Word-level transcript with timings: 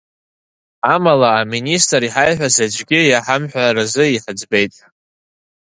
Амала, 0.93 1.29
аминистр 1.41 2.01
иҳаиҳәаз 2.05 2.55
аӡәгьы 2.65 2.99
иаҳамҳәаразы 3.05 4.03
ҳаӡбеит. 4.23 4.73